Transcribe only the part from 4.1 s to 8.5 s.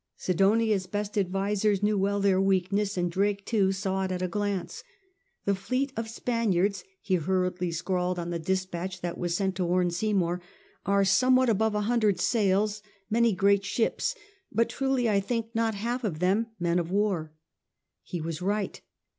at a glance. "The Fleet of Spaniards," he hurriedly scrawled on the